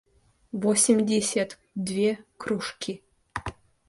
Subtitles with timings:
[0.51, 3.03] восемьдесят две кружки